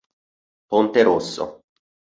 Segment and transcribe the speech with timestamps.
[0.71, 1.61] Ponte Rosso